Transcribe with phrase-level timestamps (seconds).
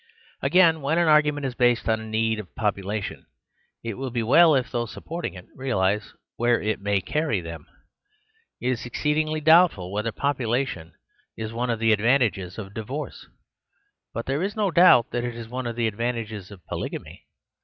[0.41, 3.27] Again, when an argument is based on a need of population,
[3.83, 7.67] it will be well if those supporting it realise where it may carry them.
[8.59, 10.95] It is exceedingly doubtful whether population
[11.37, 13.27] is one of the advantages of divorce;
[14.11, 17.27] but there is no doubt that it is one of the advantages of polygamy.